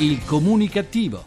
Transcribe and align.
Il 0.00 0.24
comunicativo. 0.24 1.24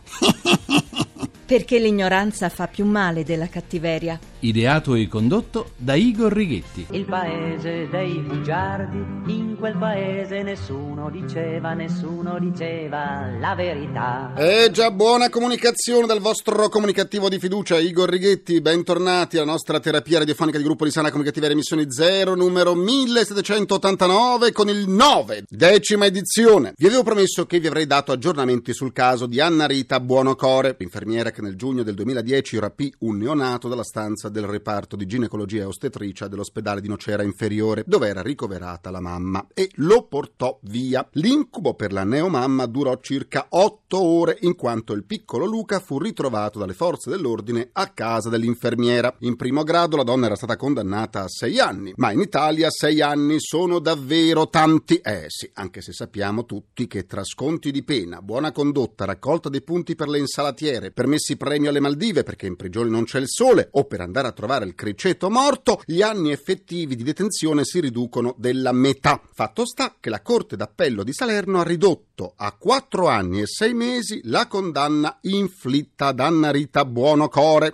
Perché 1.45 1.77
l'ignoranza 1.77 2.48
fa 2.48 2.69
più 2.69 2.85
male 2.85 3.25
della 3.25 3.49
cattiveria. 3.49 4.17
Ideato 4.44 4.96
e 4.96 5.07
condotto 5.07 5.73
da 5.78 5.93
Igor 5.93 6.33
Righetti. 6.33 6.88
Il 6.89 7.05
paese 7.05 7.88
dei 7.91 8.17
bugiardi, 8.21 8.97
in 9.31 9.55
quel 9.55 9.78
paese 9.78 10.41
nessuno 10.41 11.12
diceva, 11.12 11.73
nessuno 11.73 12.39
diceva 12.39 13.29
la 13.40 13.54
verità. 13.54 14.33
Eh 14.35 14.72
già, 14.72 14.90
buona 14.90 15.29
comunicazione 15.29 16.08
dal 16.08 16.22
vostro 16.22 16.70
comunicativo 16.70 17.30
di 17.30 17.38
fiducia, 17.38 17.77
Igor 17.77 18.09
Righetti. 18.09 18.62
Bentornati 18.62 19.38
alla 19.38 19.46
nostra 19.46 19.80
terapia 19.80 20.18
radiofonica 20.18 20.58
di 20.58 20.64
gruppo 20.64 20.86
di 20.86 20.92
sana 20.92 21.12
comunicativa 21.12 21.46
emissioni 21.46 21.86
0, 21.92 22.34
numero 22.34 22.73
1789, 22.73 24.52
con 24.54 24.70
il 24.70 24.89
9, 24.89 25.44
decima 25.50 26.08
edizione. 26.08 26.73
Vi 26.76 26.88
avevo 26.88 27.04
promesso 27.04 27.46
che 27.46 27.60
vi 27.60 27.68
avrei 27.68 27.86
dato 27.86 28.12
aggiornamenti 28.12 28.73
sul 28.73 28.92
caso 28.92 29.28
di 29.28 29.39
Anna 29.39 29.67
Rita 29.67 30.00
Buonocore, 30.00 30.78
infermiera 30.80 31.30
che 31.30 31.44
nel 31.44 31.55
giugno 31.55 31.84
del 31.84 31.94
2010 31.94 32.58
rapì 32.58 32.92
un 33.02 33.17
neonato 33.17 33.67
dalla 33.67 33.84
stanza 33.84 34.30
del 34.31 34.45
reparto 34.45 34.95
di 34.95 35.05
ginecologia 35.05 35.62
e 35.62 35.66
ostetricia 35.66 36.27
dell'ospedale 36.27 36.81
di 36.81 36.88
Nocera 36.88 37.23
Inferiore, 37.23 37.84
dove 37.85 38.08
era 38.08 38.22
ricoverata 38.22 38.89
la 38.89 38.99
mamma, 38.99 39.48
e 39.53 39.70
lo 39.76 40.03
portò 40.03 40.58
via. 40.63 41.08
L'incubo 41.13 41.76
per 41.76 41.94
la 41.94 42.03
neomamma 42.03 42.66
durò 42.66 42.98
circa 42.99 43.48
otto 43.49 44.02
ore, 44.02 44.38
in 44.41 44.55
quanto 44.55 44.94
il 44.94 45.03
piccolo 45.03 45.45
Luca 45.45 45.80
fu 45.80 45.99
ritrovato 45.99 46.58
dalle 46.58 46.73
forze 46.73 47.09
dell'ordine 47.09 47.70
a 47.73 47.89
casa 47.89 48.30
dell'infermiera. 48.30 49.16
In 49.20 49.36
primo 49.36 49.63
grado 49.63 49.98
la 49.98 50.03
donna 50.03 50.25
era 50.25 50.36
stata 50.36 50.55
condannata 50.55 51.23
a 51.23 51.27
sei 51.27 51.59
anni, 51.59 51.94
ma 51.98 52.11
in 52.11 52.22
Italia 52.22 52.70
sei 52.70 53.02
anni 53.02 53.36
sono 53.39 53.80
davvero 53.80 54.50
tanti. 54.50 54.95
Eh 54.98 55.25
sì, 55.27 55.50
anche 55.53 55.81
se 55.81 55.91
sappiamo 55.91 56.45
tutti 56.45 56.88
che 56.88 57.05
tra 57.05 57.23
sconti 57.23 57.72
di 57.72 57.84
pena, 57.84 58.22
buona 58.22 58.52
condotta, 58.52 59.05
raccolta 59.05 59.50
dei 59.50 59.61
punti 59.61 59.95
per 59.95 60.08
le 60.08 60.20
insalatiere, 60.20 60.91
permessi 60.91 61.38
premio 61.38 61.69
alle 61.69 61.80
Maldive 61.80 62.23
perché 62.23 62.45
in 62.45 62.56
prigione 62.56 62.89
non 62.89 63.03
c'è 63.03 63.19
il 63.19 63.28
sole 63.28 63.67
o 63.72 63.86
per 63.86 64.02
andare 64.02 64.20
andare 64.22 64.27
a 64.27 64.31
trovare 64.31 64.66
il 64.66 64.75
criceto 64.75 65.30
morto, 65.30 65.81
gli 65.86 66.02
anni 66.02 66.31
effettivi 66.31 66.95
di 66.95 67.03
detenzione 67.03 67.64
si 67.64 67.80
riducono 67.80 68.36
della 68.38 68.72
metà. 68.72 69.19
Fatto 69.33 69.66
sta 69.66 69.95
che 70.00 70.09
la 70.09 70.22
Corte 70.22 70.55
d'Appello 70.55 71.03
di 71.03 71.13
Salerno 71.13 71.59
ha 71.59 71.63
ridotto 71.63 72.33
a 72.36 72.55
quattro 72.58 73.08
anni 73.08 73.41
e 73.41 73.47
sei 73.47 73.73
mesi 73.73 74.22
la 74.25 74.47
condanna 74.47 75.17
inflitta 75.22 76.08
ad 76.08 76.19
Anna 76.19 76.52
Rita 76.52 76.86
Buonocore. 76.86 77.73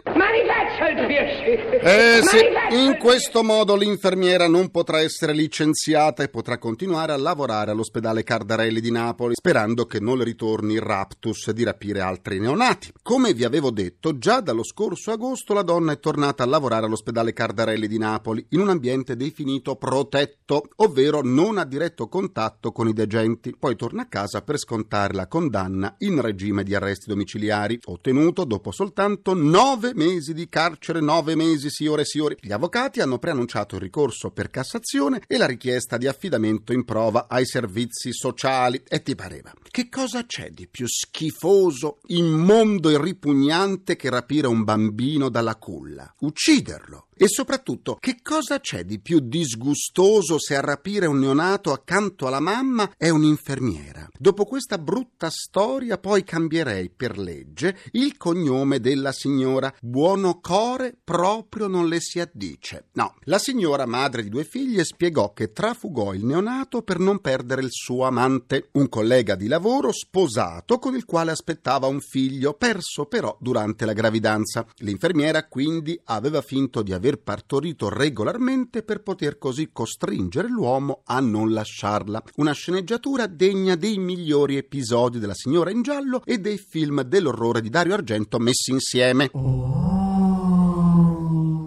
Eh 1.80 2.22
sì, 2.23 2.75
in 2.75 2.97
questo 2.97 3.44
modo 3.44 3.75
l'infermiera 3.75 4.47
non 4.47 4.70
potrà 4.70 5.00
essere 5.00 5.33
licenziata 5.33 6.23
e 6.23 6.30
potrà 6.30 6.58
continuare 6.58 7.14
a 7.14 7.17
lavorare 7.17 7.72
all'ospedale 7.72 8.23
Cardarelli 8.23 8.81
di 8.81 8.92
Napoli, 8.92 9.33
sperando 9.36 9.86
che 9.86 10.00
non 10.00 10.17
le 10.17 10.23
ritorni 10.23 10.73
il 10.73 10.81
raptus 10.81 11.52
di 11.52 11.64
rapire 11.64 12.02
altri 12.02 12.39
neonati. 12.39 12.92
Come 13.02 13.33
vi 13.33 13.44
avevo 13.44 13.72
detto, 13.72 14.17
già 14.17 14.42
dallo 14.42 14.64
scorso 14.64 15.11
agosto 15.11 15.53
la 15.53 15.61
donna 15.61 15.94
è 15.94 16.00
tornata 16.00 16.44
a 16.44 16.48
lavorare 16.48 16.88
all'ospedale 16.88 17.33
Cardarelli 17.33 17.88
di 17.88 17.98
Napoli 17.98 18.45
in 18.50 18.59
un 18.59 18.70
ambiente 18.70 19.16
definito 19.16 19.75
protetto, 19.75 20.70
ovvero 20.78 21.22
non 21.23 21.58
a 21.58 21.66
diretto 21.66 22.08
contatto 22.08 22.72
con 22.72 22.88
i 22.88 22.94
degenti. 22.94 23.55
Poi 23.58 23.75
torna 23.75 24.02
a 24.02 24.08
casa 24.08 24.42
per 24.42 24.58
scontare 24.58 25.14
la 25.14 25.28
condanna 25.28 25.95
in 26.00 26.20
regime 26.22 26.64
di 26.64 26.75
arresti 26.75 27.08
domiciliari, 27.08 27.80
ottenuto 27.86 28.44
dopo 28.44 28.72
soltanto 28.72 29.33
nove 29.33 29.92
mesi 29.94 30.33
di 30.33 30.50
carcere, 30.50 31.00
nove 31.00 31.36
mesi 31.36 31.67
signore 31.70 32.02
e 32.02 32.06
signori. 32.06 32.38
Gli 32.40 32.52
avvocati 32.52 33.02
hanno 33.02 33.20
preannunciato 33.20 33.76
il 33.76 33.82
ricorso 33.82 34.32
per 34.32 34.50
Cassazione 34.50 35.22
e 35.28 35.38
la 35.38 35.46
richiesta 35.46 35.98
di 35.98 36.08
affidamento 36.08 36.73
in 36.73 36.86
prova 36.86 37.28
ai 37.30 37.46
servizi 37.46 38.14
sociali. 38.14 38.82
E 38.88 39.02
ti 39.02 39.16
pareva? 39.16 39.54
Che 39.70 39.90
cosa 39.90 40.26
c'è 40.26 40.50
di 40.50 40.68
più 40.68 40.88
schifoso, 40.88 42.00
immondo 42.08 42.90
e 42.90 43.02
ripugnante 43.02 43.95
che 43.95 44.10
rapire 44.10 44.48
un 44.48 44.64
bambino 44.64 45.30
dalla 45.30 45.56
culla? 45.56 46.14
Ucciderlo. 46.20 47.07
E 47.20 47.28
soprattutto, 47.28 47.98
che 48.00 48.17
cosa 48.22 48.60
c'è 48.60 48.83
di 48.83 49.00
più 49.00 49.20
disgustoso 49.20 50.38
se 50.38 50.55
a 50.55 50.61
rapire 50.61 51.08
un 51.08 51.17
neonato 51.17 51.72
accanto 51.72 52.28
alla 52.28 52.39
mamma 52.39 52.92
è 52.95 53.10
un'infermiera? 53.10 54.08
Dopo 54.20 54.45
questa 54.45 54.78
brutta 54.78 55.32
storia 55.32 55.98
poi 55.98 56.23
cambierei 56.23 56.92
per 56.92 57.17
legge 57.17 57.76
il 57.94 58.17
cognome 58.17 58.80
della 58.80 59.11
signora. 59.11 59.73
Buonocore 59.82 60.95
proprio 61.04 61.66
non 61.66 61.88
le 61.88 62.00
si 62.00 62.20
addice. 62.20 62.89
No, 62.94 63.16
la 63.22 63.39
signora 63.39 63.88
madre 63.88 64.22
di 64.22 64.30
due 64.30 64.44
figlie 64.44 64.84
spiegò 64.84 65.34
che 65.34 65.52
trafugò 65.52 66.14
il 66.14 66.23
neonato 66.23 66.84
per 66.84 66.99
non 66.99 67.20
perdere 67.20 67.61
il 67.61 67.72
suo 67.72 68.05
amante, 68.05 68.70
un 68.73 68.89
collega 68.89 69.34
di 69.34 69.48
lavoro 69.48 69.92
sposato 69.92 70.78
con 70.78 70.95
il 70.95 71.05
quale 71.05 71.32
aspettava 71.32 71.88
un 71.88 71.99
figlio, 71.99 72.54
perso 72.54 73.05
però 73.05 73.36
durante 73.39 73.86
la 73.86 73.94
gravidanza. 73.94 74.67
L'infermiera 74.78 75.48
quindi 75.48 75.99
aveva 76.05 76.44
finto 76.44 76.84
di 76.84 76.94
aver 76.94 77.05
aver 77.08 77.20
partorito 77.20 77.88
regolarmente 77.88 78.84
per 78.84 79.02
poter 79.02 79.38
così 79.38 79.70
costringere 79.72 80.50
l'uomo 80.50 81.02
a 81.06 81.22
non 81.22 81.54
lasciarla. 81.54 82.22
Una 82.36 82.52
sceneggiatura 82.52 83.28
degna 83.28 83.76
dei 83.76 83.98
migliori 83.98 84.58
episodi 84.58 85.20
della 85.20 85.34
Signora 85.34 85.72
in 85.72 85.82
giallo 85.84 86.22
e 86.26 86.40
dei 86.40 86.58
film 86.58 87.02
dell'orrore 87.04 87.62
di 87.62 87.70
Dario 87.70 87.94
Argento 87.94 88.40
messi 88.40 88.72
insieme. 88.72 89.30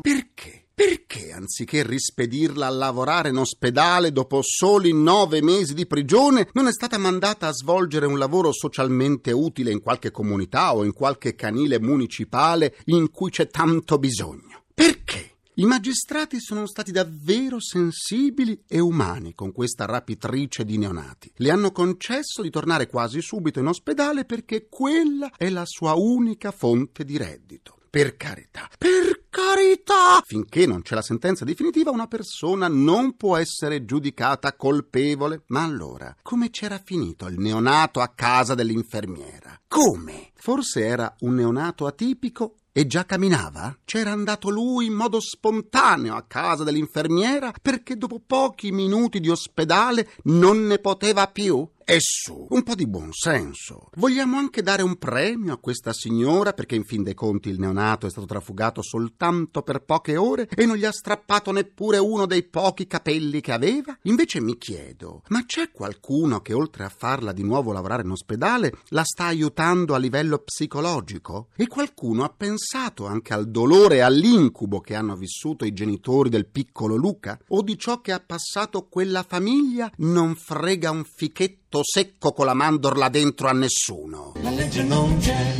Perché? 0.02 0.66
Perché 0.74 1.32
anziché 1.32 1.86
rispedirla 1.86 2.66
a 2.66 2.70
lavorare 2.70 3.30
in 3.30 3.36
ospedale 3.36 4.12
dopo 4.12 4.40
soli 4.42 4.92
nove 4.92 5.42
mesi 5.42 5.72
di 5.72 5.86
prigione, 5.86 6.48
non 6.52 6.66
è 6.66 6.72
stata 6.72 6.98
mandata 6.98 7.46
a 7.46 7.52
svolgere 7.52 8.06
un 8.06 8.18
lavoro 8.18 8.52
socialmente 8.52 9.32
utile 9.32 9.70
in 9.70 9.80
qualche 9.80 10.10
comunità 10.10 10.74
o 10.74 10.84
in 10.84 10.92
qualche 10.92 11.34
canile 11.34 11.80
municipale 11.80 12.76
in 12.86 13.10
cui 13.10 13.30
c'è 13.30 13.48
tanto 13.48 13.98
bisogno? 13.98 14.64
Perché? 14.74 15.29
I 15.60 15.66
magistrati 15.66 16.40
sono 16.40 16.66
stati 16.66 16.90
davvero 16.90 17.60
sensibili 17.60 18.62
e 18.66 18.80
umani 18.80 19.34
con 19.34 19.52
questa 19.52 19.84
rapitrice 19.84 20.64
di 20.64 20.78
neonati. 20.78 21.30
Le 21.34 21.50
hanno 21.50 21.70
concesso 21.70 22.40
di 22.40 22.48
tornare 22.48 22.86
quasi 22.86 23.20
subito 23.20 23.58
in 23.58 23.66
ospedale 23.66 24.24
perché 24.24 24.68
quella 24.70 25.30
è 25.36 25.50
la 25.50 25.66
sua 25.66 25.92
unica 25.92 26.50
fonte 26.50 27.04
di 27.04 27.18
reddito. 27.18 27.76
Per 27.90 28.16
carità, 28.16 28.70
per 28.78 29.24
carità! 29.28 30.22
Finché 30.24 30.64
non 30.64 30.80
c'è 30.80 30.94
la 30.94 31.02
sentenza 31.02 31.44
definitiva, 31.44 31.90
una 31.90 32.06
persona 32.06 32.66
non 32.66 33.16
può 33.18 33.36
essere 33.36 33.84
giudicata 33.84 34.54
colpevole. 34.54 35.42
Ma 35.48 35.62
allora, 35.62 36.16
come 36.22 36.48
c'era 36.48 36.80
finito 36.82 37.26
il 37.26 37.38
neonato 37.38 38.00
a 38.00 38.08
casa 38.08 38.54
dell'infermiera? 38.54 39.60
Come? 39.68 40.30
Forse 40.36 40.86
era 40.86 41.14
un 41.20 41.34
neonato 41.34 41.84
atipico 41.86 42.54
e 42.72 42.86
già 42.86 43.04
camminava? 43.04 43.76
C'era 43.84 44.12
andato 44.12 44.48
lui 44.48 44.86
in 44.86 44.92
modo 44.92 45.20
spontaneo 45.20 46.14
a 46.14 46.24
casa 46.26 46.62
dell'infermiera 46.64 47.52
perché 47.60 47.96
dopo 47.96 48.22
pochi 48.24 48.70
minuti 48.70 49.18
di 49.20 49.28
ospedale 49.28 50.10
non 50.24 50.66
ne 50.66 50.78
poteva 50.78 51.26
più? 51.26 51.68
E 51.90 51.96
su, 51.98 52.46
un 52.50 52.62
po' 52.62 52.76
di 52.76 52.86
buon 52.86 53.10
senso. 53.10 53.88
Vogliamo 53.96 54.36
anche 54.36 54.62
dare 54.62 54.82
un 54.82 54.94
premio 54.94 55.54
a 55.54 55.58
questa 55.58 55.92
signora 55.92 56.52
perché 56.52 56.76
in 56.76 56.84
fin 56.84 57.02
dei 57.02 57.14
conti 57.14 57.48
il 57.48 57.58
neonato 57.58 58.06
è 58.06 58.10
stato 58.10 58.28
trafugato 58.28 58.80
soltanto 58.80 59.62
per 59.62 59.82
poche 59.82 60.16
ore 60.16 60.48
e 60.54 60.66
non 60.66 60.76
gli 60.76 60.84
ha 60.84 60.92
strappato 60.92 61.50
neppure 61.50 61.98
uno 61.98 62.26
dei 62.26 62.44
pochi 62.44 62.86
capelli 62.86 63.40
che 63.40 63.50
aveva? 63.50 63.98
Invece 64.02 64.40
mi 64.40 64.56
chiedo, 64.56 65.22
ma 65.30 65.44
c'è 65.44 65.72
qualcuno 65.72 66.42
che 66.42 66.52
oltre 66.52 66.84
a 66.84 66.92
farla 66.96 67.32
di 67.32 67.42
nuovo 67.42 67.72
lavorare 67.72 68.04
in 68.04 68.10
ospedale 68.10 68.72
la 68.90 69.02
sta 69.02 69.24
aiutando 69.24 69.96
a 69.96 69.98
livello 69.98 70.38
psicologico? 70.38 71.48
E 71.56 71.66
qualcuno 71.66 72.22
ha 72.22 72.32
pensato 72.32 73.06
anche 73.06 73.34
al 73.34 73.50
dolore 73.50 73.96
e 73.96 74.02
all'incubo 74.02 74.78
che 74.78 74.94
hanno 74.94 75.16
vissuto 75.16 75.64
i 75.64 75.72
genitori 75.72 76.28
del 76.28 76.46
piccolo 76.46 76.94
Luca? 76.94 77.36
O 77.48 77.62
di 77.62 77.76
ciò 77.76 78.00
che 78.00 78.12
ha 78.12 78.22
passato 78.24 78.86
quella 78.86 79.24
famiglia? 79.24 79.90
Non 79.96 80.36
frega 80.36 80.92
un 80.92 81.02
fichetto 81.02 81.59
secco 81.82 82.32
con 82.32 82.46
la 82.46 82.54
mandorla 82.54 83.08
dentro 83.08 83.46
a 83.46 83.52
nessuno. 83.52 84.32
La 84.42 84.50
legge 84.50 84.82
non 84.82 85.16
c'è. 85.18 85.54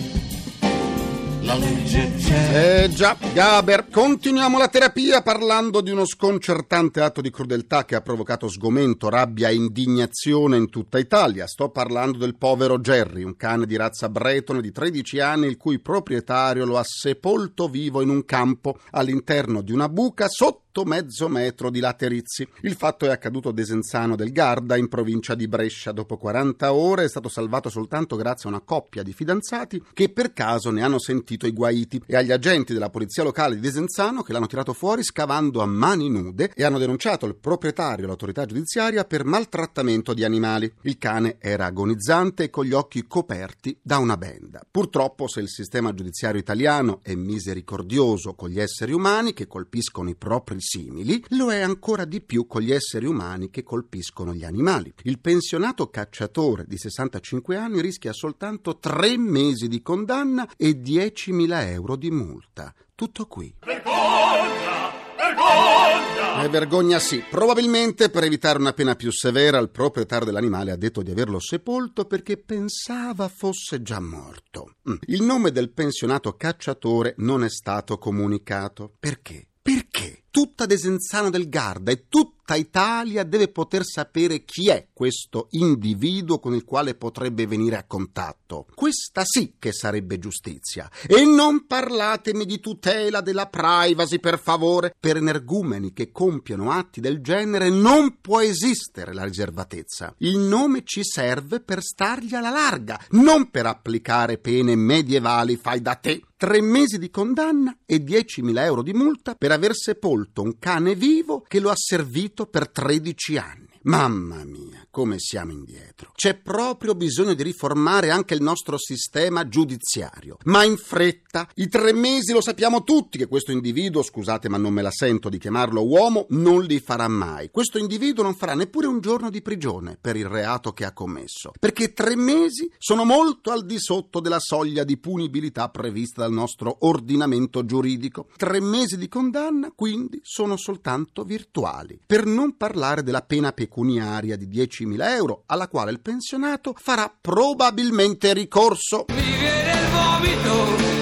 La 1.42 1.54
legge 1.54 2.12
c'è. 2.16 2.84
Eh 2.84 2.88
già, 2.90 3.16
Gaber, 3.32 3.88
continuiamo 3.88 4.58
la 4.58 4.68
terapia 4.68 5.22
parlando 5.22 5.80
di 5.80 5.90
uno 5.90 6.04
sconcertante 6.04 7.00
atto 7.00 7.20
di 7.20 7.30
crudeltà 7.30 7.84
che 7.84 7.94
ha 7.94 8.02
provocato 8.02 8.48
sgomento, 8.48 9.08
rabbia 9.08 9.48
e 9.48 9.54
indignazione 9.54 10.56
in 10.56 10.68
tutta 10.68 10.98
Italia. 10.98 11.46
Sto 11.46 11.70
parlando 11.70 12.18
del 12.18 12.36
povero 12.36 12.78
Jerry, 12.78 13.22
un 13.22 13.36
cane 13.36 13.66
di 13.66 13.76
razza 13.76 14.08
bretone 14.08 14.60
di 14.60 14.70
13 14.70 15.20
anni 15.20 15.46
il 15.46 15.56
cui 15.56 15.78
proprietario 15.78 16.66
lo 16.66 16.76
ha 16.76 16.84
sepolto 16.84 17.68
vivo 17.68 18.02
in 18.02 18.10
un 18.10 18.24
campo 18.24 18.78
all'interno 18.90 19.62
di 19.62 19.72
una 19.72 19.88
buca 19.88 20.26
sotto 20.28 20.69
alto 20.80 20.84
mezzo 20.84 21.28
metro 21.28 21.70
di 21.70 21.80
laterizi. 21.80 22.46
Il 22.62 22.74
fatto 22.74 23.04
è 23.06 23.10
accaduto 23.10 23.50
a 23.50 23.52
Desenzano 23.52 24.16
del 24.16 24.32
Garda, 24.32 24.76
in 24.76 24.88
provincia 24.88 25.34
di 25.34 25.48
Brescia. 25.48 25.92
Dopo 25.92 26.16
40 26.16 26.72
ore 26.72 27.04
è 27.04 27.08
stato 27.08 27.28
salvato 27.28 27.68
soltanto 27.68 28.16
grazie 28.16 28.48
a 28.48 28.52
una 28.52 28.62
coppia 28.62 29.02
di 29.02 29.12
fidanzati 29.12 29.82
che 29.92 30.10
per 30.10 30.32
caso 30.32 30.70
ne 30.70 30.82
hanno 30.82 30.98
sentito 30.98 31.46
i 31.46 31.52
guaiti 31.52 32.02
e 32.06 32.16
agli 32.16 32.32
agenti 32.32 32.72
della 32.72 32.90
polizia 32.90 33.22
locale 33.22 33.54
di 33.54 33.60
Desenzano 33.60 34.22
che 34.22 34.32
l'hanno 34.32 34.46
tirato 34.46 34.72
fuori 34.72 35.02
scavando 35.02 35.60
a 35.60 35.66
mani 35.66 36.08
nude 36.08 36.52
e 36.54 36.64
hanno 36.64 36.78
denunciato 36.78 37.26
il 37.26 37.36
proprietario 37.36 38.04
e 38.04 38.06
l'autorità 38.06 38.46
giudiziaria 38.46 39.04
per 39.04 39.24
maltrattamento 39.24 40.14
di 40.14 40.24
animali. 40.24 40.72
Il 40.82 40.98
cane 40.98 41.36
era 41.38 41.66
agonizzante 41.66 42.44
e 42.44 42.50
con 42.50 42.64
gli 42.64 42.72
occhi 42.72 43.06
coperti 43.06 43.78
da 43.82 43.98
una 43.98 44.16
benda. 44.16 44.64
Purtroppo 44.68 45.28
se 45.28 45.40
il 45.40 45.48
sistema 45.48 45.92
giudiziario 45.94 46.40
italiano 46.40 47.00
è 47.02 47.14
misericordioso 47.14 48.34
con 48.34 48.48
gli 48.48 48.60
esseri 48.60 48.92
umani 48.92 49.32
che 49.32 49.46
colpiscono 49.46 50.08
i 50.08 50.14
propri 50.14 50.60
simili, 50.70 51.24
lo 51.30 51.50
è 51.50 51.60
ancora 51.60 52.04
di 52.04 52.20
più 52.20 52.46
con 52.46 52.62
gli 52.62 52.70
esseri 52.70 53.06
umani 53.06 53.50
che 53.50 53.64
colpiscono 53.64 54.32
gli 54.32 54.44
animali. 54.44 54.92
Il 55.02 55.18
pensionato 55.18 55.88
cacciatore 55.88 56.64
di 56.68 56.78
65 56.78 57.56
anni 57.56 57.80
rischia 57.80 58.12
soltanto 58.12 58.78
tre 58.78 59.18
mesi 59.18 59.66
di 59.66 59.82
condanna 59.82 60.48
e 60.56 60.80
10.000 60.80 61.68
euro 61.70 61.96
di 61.96 62.10
multa. 62.12 62.72
Tutto 62.94 63.26
qui. 63.26 63.52
Vergogna! 63.64 64.92
Vergogna! 65.16 66.44
E 66.44 66.48
vergogna 66.48 66.98
sì. 67.00 67.22
Probabilmente 67.28 68.08
per 68.08 68.22
evitare 68.22 68.58
una 68.58 68.72
pena 68.72 68.94
più 68.94 69.10
severa, 69.10 69.58
il 69.58 69.70
proprietario 69.70 70.26
dell'animale 70.26 70.70
ha 70.70 70.76
detto 70.76 71.02
di 71.02 71.10
averlo 71.10 71.40
sepolto 71.40 72.04
perché 72.04 72.36
pensava 72.36 73.26
fosse 73.28 73.82
già 73.82 73.98
morto. 73.98 74.76
Mm. 74.88 74.94
Il 75.06 75.22
nome 75.22 75.50
del 75.50 75.70
pensionato 75.70 76.36
cacciatore 76.36 77.14
non 77.18 77.42
è 77.42 77.50
stato 77.50 77.98
comunicato. 77.98 78.94
Perché? 79.00 79.48
Perché? 79.60 80.24
Tutta 80.32 80.64
Desenzano 80.64 81.28
del 81.28 81.48
Garda 81.48 81.90
e 81.90 82.06
tutta 82.08 82.54
Italia 82.54 83.24
deve 83.24 83.48
poter 83.48 83.84
sapere 83.84 84.44
chi 84.44 84.68
è 84.68 84.86
questo 84.92 85.48
individuo 85.50 86.38
con 86.38 86.54
il 86.54 86.64
quale 86.64 86.94
potrebbe 86.94 87.48
venire 87.48 87.76
a 87.76 87.84
contatto. 87.84 88.66
Questa 88.72 89.22
sì 89.24 89.54
che 89.58 89.72
sarebbe 89.72 90.20
giustizia. 90.20 90.88
E 91.06 91.24
non 91.24 91.66
parlatemi 91.66 92.44
di 92.44 92.60
tutela 92.60 93.20
della 93.20 93.46
privacy, 93.46 94.20
per 94.20 94.38
favore. 94.38 94.94
Per 94.98 95.16
energumeni 95.16 95.92
che 95.92 96.12
compiono 96.12 96.70
atti 96.70 97.00
del 97.00 97.20
genere 97.20 97.68
non 97.68 98.20
può 98.20 98.40
esistere 98.40 99.12
la 99.12 99.24
riservatezza. 99.24 100.14
Il 100.18 100.38
nome 100.38 100.82
ci 100.84 101.02
serve 101.02 101.58
per 101.58 101.82
stargli 101.82 102.34
alla 102.34 102.50
larga, 102.50 103.00
non 103.10 103.50
per 103.50 103.66
applicare 103.66 104.38
pene 104.38 104.76
medievali 104.76 105.56
fai 105.56 105.82
da 105.82 105.96
te. 105.96 106.22
Tre 106.40 106.62
mesi 106.62 106.98
di 106.98 107.10
condanna 107.10 107.76
e 107.84 108.02
10.000 108.02 108.62
euro 108.62 108.82
di 108.82 108.94
multa 108.94 109.34
per 109.34 109.52
aver 109.52 109.74
sepolto 109.74 110.19
un 110.42 110.58
cane 110.58 110.94
vivo 110.94 111.44
che 111.46 111.60
lo 111.60 111.70
ha 111.70 111.76
servito 111.76 112.46
per 112.46 112.68
13 112.68 113.36
anni. 113.38 113.68
Mamma 113.82 114.44
mia, 114.44 114.86
come 114.90 115.18
siamo 115.18 115.52
indietro. 115.52 116.10
C'è 116.14 116.36
proprio 116.36 116.94
bisogno 116.94 117.34
di 117.34 117.42
riformare 117.42 118.10
anche 118.10 118.34
il 118.34 118.42
nostro 118.42 118.76
sistema 118.76 119.48
giudiziario. 119.48 120.36
Ma 120.44 120.64
in 120.64 120.76
fretta, 120.76 121.48
i 121.54 121.68
tre 121.68 121.92
mesi 121.92 122.32
lo 122.32 122.40
sappiamo 122.40 122.82
tutti 122.82 123.16
che 123.16 123.28
questo 123.28 123.52
individuo, 123.52 124.02
scusate 124.02 124.48
ma 124.48 124.56
non 124.56 124.72
me 124.72 124.82
la 124.82 124.90
sento 124.90 125.28
di 125.28 125.38
chiamarlo 125.38 125.86
uomo, 125.86 126.26
non 126.30 126.64
li 126.64 126.80
farà 126.80 127.08
mai. 127.08 127.50
Questo 127.50 127.78
individuo 127.78 128.24
non 128.24 128.34
farà 128.34 128.54
neppure 128.54 128.88
un 128.88 129.00
giorno 129.00 129.30
di 129.30 129.42
prigione 129.42 129.96
per 130.00 130.16
il 130.16 130.26
reato 130.26 130.72
che 130.72 130.84
ha 130.84 130.92
commesso. 130.92 131.52
Perché 131.58 131.92
tre 131.92 132.16
mesi 132.16 132.70
sono 132.78 133.04
molto 133.04 133.50
al 133.50 133.64
di 133.64 133.78
sotto 133.78 134.20
della 134.20 134.40
soglia 134.40 134.84
di 134.84 134.98
punibilità 134.98 135.68
prevista 135.68 136.22
dal 136.22 136.32
nostro 136.32 136.78
ordinamento 136.80 137.64
giuridico. 137.64 138.26
Tre 138.36 138.60
mesi 138.60 138.96
di 138.96 139.08
condanna, 139.08 139.72
quindi, 139.74 140.20
sono 140.22 140.56
soltanto 140.56 141.22
virtuali. 141.22 142.00
Per 142.04 142.24
non 142.24 142.56
parlare 142.56 143.02
della 143.02 143.22
pena 143.22 143.52
pecuniaria 143.52 144.36
di 144.36 144.48
10.000 144.84 145.14
euro, 145.14 145.42
alla 145.46 145.68
quale 145.68 145.90
il 145.90 146.00
pensionato 146.00 146.74
farà 146.76 147.12
probabilmente 147.20 148.32
ricorso. 148.32 149.04
Mi 149.08 149.38
viene 149.38 149.72
il 149.72 149.88
vomito! 149.90 150.99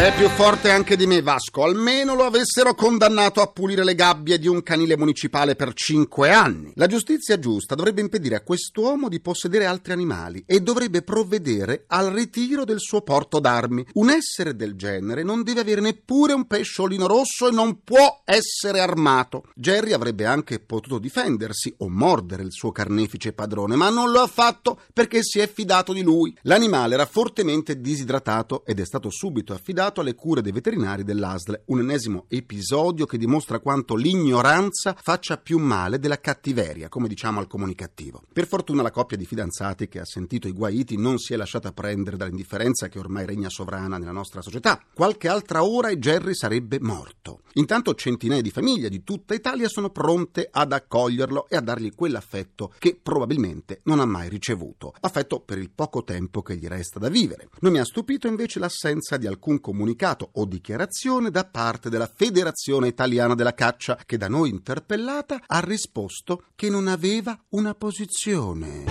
È 0.00 0.14
più 0.14 0.28
forte 0.30 0.70
anche 0.70 0.96
di 0.96 1.06
me, 1.06 1.20
Vasco. 1.20 1.62
Almeno 1.62 2.14
lo 2.14 2.24
avessero 2.24 2.74
condannato 2.74 3.42
a 3.42 3.48
pulire 3.48 3.84
le 3.84 3.94
gabbie 3.94 4.38
di 4.38 4.48
un 4.48 4.62
canile 4.62 4.96
municipale 4.96 5.56
per 5.56 5.74
cinque 5.74 6.30
anni. 6.30 6.72
La 6.76 6.86
giustizia 6.86 7.38
giusta 7.38 7.74
dovrebbe 7.74 8.00
impedire 8.00 8.36
a 8.36 8.40
quest'uomo 8.40 9.10
di 9.10 9.20
possedere 9.20 9.66
altri 9.66 9.92
animali 9.92 10.42
e 10.46 10.60
dovrebbe 10.60 11.02
provvedere 11.02 11.84
al 11.86 12.12
ritiro 12.12 12.64
del 12.64 12.80
suo 12.80 13.02
porto 13.02 13.40
d'armi. 13.40 13.88
Un 13.92 14.08
essere 14.08 14.56
del 14.56 14.74
genere 14.74 15.22
non 15.22 15.42
deve 15.42 15.60
avere 15.60 15.82
neppure 15.82 16.32
un 16.32 16.46
pesciolino 16.46 17.06
rosso 17.06 17.48
e 17.48 17.52
non 17.52 17.82
può 17.84 18.22
essere 18.24 18.80
armato. 18.80 19.42
Jerry 19.54 19.92
avrebbe 19.92 20.24
anche 20.24 20.60
potuto 20.60 20.98
difendersi 20.98 21.74
o 21.76 21.90
mordere 21.90 22.42
il 22.42 22.52
suo 22.52 22.72
carnefice 22.72 23.34
padrone, 23.34 23.76
ma 23.76 23.90
non 23.90 24.10
lo 24.10 24.20
ha 24.20 24.26
fatto 24.26 24.80
perché 24.94 25.22
si 25.22 25.40
è 25.40 25.46
fidato 25.46 25.92
di 25.92 26.00
lui. 26.00 26.34
L'animale 26.44 26.94
era 26.94 27.04
fortemente 27.04 27.82
disidratato 27.82 28.64
ed 28.64 28.80
è 28.80 28.84
stato 28.86 29.10
subito 29.10 29.52
affidato 29.52 29.88
alle 29.98 30.14
cure 30.14 30.42
dei 30.42 30.52
veterinari 30.52 31.02
dell'ASL, 31.02 31.62
un 31.66 31.80
ennesimo 31.80 32.26
episodio 32.28 33.06
che 33.06 33.18
dimostra 33.18 33.58
quanto 33.58 33.96
l'ignoranza 33.96 34.94
faccia 34.96 35.38
più 35.38 35.58
male 35.58 35.98
della 35.98 36.20
cattiveria, 36.20 36.88
come 36.88 37.08
diciamo 37.08 37.40
al 37.40 37.48
comunicativo. 37.48 38.22
Per 38.32 38.46
fortuna 38.46 38.82
la 38.82 38.92
coppia 38.92 39.16
di 39.16 39.26
fidanzati 39.26 39.88
che 39.88 39.98
ha 39.98 40.04
sentito 40.04 40.46
i 40.46 40.52
guaiti 40.52 40.96
non 40.96 41.18
si 41.18 41.32
è 41.32 41.36
lasciata 41.36 41.72
prendere 41.72 42.16
dall'indifferenza 42.16 42.86
che 42.86 43.00
ormai 43.00 43.26
regna 43.26 43.48
sovrana 43.48 43.98
nella 43.98 44.12
nostra 44.12 44.40
società. 44.40 44.80
Qualche 44.94 45.26
altra 45.26 45.64
ora 45.64 45.88
e 45.88 45.98
Jerry 45.98 46.34
sarebbe 46.34 46.78
morto. 46.80 47.19
Intanto 47.54 47.94
centinaia 47.94 48.40
di 48.40 48.50
famiglie 48.50 48.88
di 48.88 49.02
tutta 49.02 49.34
Italia 49.34 49.68
sono 49.68 49.90
pronte 49.90 50.48
ad 50.50 50.72
accoglierlo 50.72 51.48
e 51.48 51.56
a 51.56 51.60
dargli 51.60 51.94
quell'affetto 51.94 52.72
che 52.78 52.98
probabilmente 53.00 53.80
non 53.84 54.00
ha 54.00 54.04
mai 54.04 54.28
ricevuto. 54.28 54.94
Affetto 55.00 55.40
per 55.40 55.58
il 55.58 55.70
poco 55.70 56.02
tempo 56.02 56.42
che 56.42 56.56
gli 56.56 56.66
resta 56.66 56.98
da 56.98 57.08
vivere. 57.08 57.48
Non 57.60 57.72
mi 57.72 57.78
ha 57.78 57.84
stupito 57.84 58.26
invece 58.26 58.58
l'assenza 58.58 59.16
di 59.16 59.26
alcun 59.26 59.60
comunicato 59.60 60.30
o 60.34 60.44
dichiarazione 60.44 61.30
da 61.30 61.44
parte 61.44 61.90
della 61.90 62.10
Federazione 62.12 62.88
Italiana 62.88 63.34
della 63.34 63.54
Caccia, 63.54 63.98
che 64.06 64.16
da 64.16 64.28
noi 64.28 64.50
interpellata 64.50 65.42
ha 65.46 65.60
risposto 65.60 66.44
che 66.54 66.70
non 66.70 66.88
aveva 66.88 67.38
una 67.50 67.74
posizione. 67.74 68.84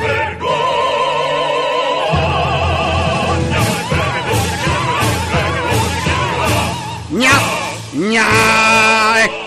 Gna! 7.12 7.28
Gna! 7.28 7.59
Ecco. 7.92 9.39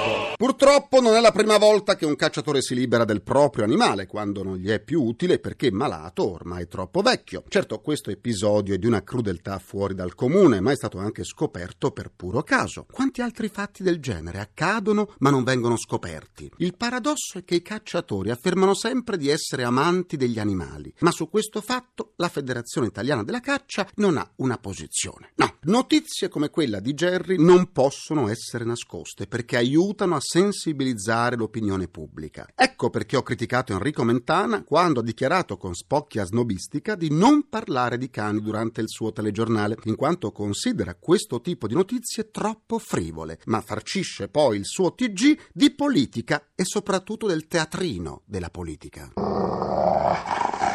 Purtroppo 0.43 1.01
non 1.01 1.15
è 1.15 1.21
la 1.21 1.31
prima 1.31 1.57
volta 1.57 1.95
che 1.95 2.05
un 2.05 2.17
cacciatore 2.17 2.63
si 2.63 2.75
libera 2.75 3.05
del 3.05 3.23
proprio 3.23 3.63
animale 3.63 4.09
quando 4.09 4.43
non 4.43 4.57
gli 4.57 4.71
è 4.71 4.81
più 4.81 5.01
utile 5.01 5.39
perché 5.39 5.71
malato 5.71 6.25
o 6.25 6.33
ormai 6.33 6.67
troppo 6.67 7.01
vecchio. 7.01 7.45
Certo, 7.47 7.79
questo 7.79 8.11
episodio 8.11 8.75
è 8.75 8.79
di 8.79 8.87
una 8.87 9.05
crudeltà 9.05 9.61
fuori 9.61 9.95
dal 9.95 10.17
comune, 10.17 10.59
ma 10.59 10.73
è 10.73 10.75
stato 10.75 10.99
anche 10.99 11.23
scoperto 11.23 11.93
per 11.93 12.11
puro 12.11 12.43
caso. 12.43 12.87
Quanti 12.91 13.23
altri 13.23 13.51
fatti 13.51 13.85
del 13.85 14.01
genere 14.01 14.41
accadono 14.41 15.15
ma 15.19 15.31
non 15.31 15.45
vengono 15.45 15.77
scoperti? 15.77 16.51
Il 16.57 16.77
paradosso 16.77 17.39
è 17.39 17.45
che 17.45 17.55
i 17.55 17.63
cacciatori 17.63 18.31
affermano 18.31 18.75
sempre 18.75 19.17
di 19.17 19.29
essere 19.29 19.63
amanti 19.63 20.17
degli 20.17 20.41
animali, 20.41 20.93
ma 21.03 21.13
su 21.13 21.31
questo 21.31 21.61
fatto 21.61 22.15
la 22.17 22.29
Federazione 22.29 22.89
Italiana 22.89 23.23
della 23.23 23.39
Caccia 23.39 23.89
non 23.95 24.17
ha 24.17 24.29
una 24.39 24.59
posizione. 24.59 25.35
No, 25.37 25.59
notizie 25.67 26.29
come 26.29 26.51
quella 26.51 26.81
di 26.81 26.95
Jerry 26.95 27.37
non 27.41 27.71
possono 27.71 28.27
essere 28.27 28.65
nascoste 28.65 29.29
perché 29.29 29.57
aiutano 29.57 30.17
a 30.17 30.21
sensibilizzare 30.33 31.37
l'opinione 31.37 31.89
pubblica. 31.89 32.49
Ecco 32.55 32.89
perché 32.89 33.19
ho 33.19 33.23
criticato 33.23 33.75
Enrico 33.75 34.03
Mentana 34.03 34.65
quando 34.65 35.01
ha 35.01 35.03
dichiarato 35.03 35.59
con 35.59 35.75
spocchia 35.75 36.25
snobistica 36.25 36.95
di 36.95 37.11
non 37.11 37.51
parlare 37.51 37.99
di 37.99 38.09
cani 38.09 38.41
durante 38.41 38.81
il 38.81 38.89
suo 38.89 39.13
telegiornale, 39.13 39.77
in 39.85 39.95
quanto 39.95 40.33
considera 40.33 40.95
questo 40.95 41.43
tipo 41.43 41.67
di 41.67 41.75
notizie 41.75 42.31
troppo 42.31 42.79
frivole, 42.79 43.41
ma 43.45 43.61
farcisce 43.61 44.29
poi 44.29 44.57
il 44.57 44.65
suo 44.65 44.95
TG 44.95 45.39
di 45.53 45.71
politica 45.71 46.53
e 46.55 46.65
soprattutto 46.65 47.27
del 47.27 47.47
teatrino 47.47 48.23
della 48.25 48.49
politica. 48.49 49.13